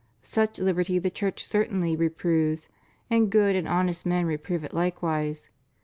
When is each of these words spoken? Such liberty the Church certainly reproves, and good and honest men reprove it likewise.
Such 0.23 0.57
liberty 0.57 0.97
the 0.97 1.11
Church 1.11 1.45
certainly 1.45 1.95
reproves, 1.95 2.69
and 3.11 3.29
good 3.29 3.55
and 3.55 3.67
honest 3.67 4.03
men 4.03 4.25
reprove 4.25 4.63
it 4.63 4.73
likewise. 4.73 5.51